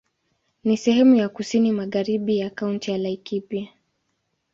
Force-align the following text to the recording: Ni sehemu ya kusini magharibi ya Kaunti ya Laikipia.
Ni 0.63 0.77
sehemu 0.77 1.15
ya 1.15 1.29
kusini 1.29 1.71
magharibi 1.71 2.37
ya 2.37 2.49
Kaunti 2.49 2.91
ya 2.91 2.97
Laikipia. 2.97 3.67